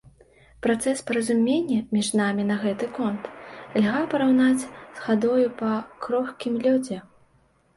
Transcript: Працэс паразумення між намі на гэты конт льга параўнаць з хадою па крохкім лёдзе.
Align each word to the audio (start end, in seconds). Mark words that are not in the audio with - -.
Працэс 0.65 1.01
паразумення 1.09 1.77
між 1.97 2.09
намі 2.21 2.43
на 2.51 2.57
гэты 2.63 2.89
конт 2.97 3.29
льга 3.83 4.01
параўнаць 4.15 4.63
з 4.71 4.97
хадою 5.05 5.47
па 5.61 5.71
крохкім 6.07 6.53
лёдзе. 6.67 6.97